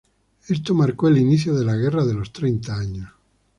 Esto 0.49 0.73
marcó 0.73 1.09
el 1.09 1.19
inicio 1.19 1.53
de 1.53 1.63
la 1.63 1.75
Guerra 1.75 2.03
de 2.03 2.15
los 2.15 2.33
Treinta 2.33 2.75
Años. 2.75 3.07